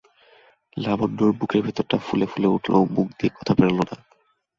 লাবণ্যর 0.77 1.31
বুকের 1.31 1.61
ভিতরটা 1.65 1.97
ফুলে 2.05 2.25
ফুলে 2.25 2.47
উঠল, 2.47 2.73
মুখ 2.95 3.07
দিয়ে 3.17 3.31
কথা 3.37 3.53
বেরোল 3.57 3.79
না। 3.79 3.95